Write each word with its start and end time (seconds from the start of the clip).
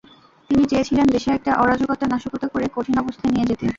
তিনি 0.49 0.63
চেয়েছিলেন 0.65 1.07
দেশে 1.07 1.29
একটা 1.33 1.51
অরাজকতা, 1.55 2.05
নাশকতা 2.07 2.47
করে 2.47 2.65
কঠিন 2.75 2.95
অবস্থায় 2.99 3.31
নিয়ে 3.33 3.49
যেতে। 3.49 3.65